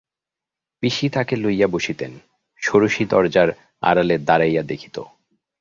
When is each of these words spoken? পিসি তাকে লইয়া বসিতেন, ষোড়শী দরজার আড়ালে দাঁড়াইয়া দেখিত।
পিসি 0.83 1.07
তাকে 1.09 1.33
লইয়া 1.35 1.67
বসিতেন, 1.67 2.11
ষোড়শী 2.61 3.03
দরজার 3.05 3.49
আড়ালে 3.81 4.15
দাঁড়াইয়া 4.19 4.63
দেখিত। 4.63 4.95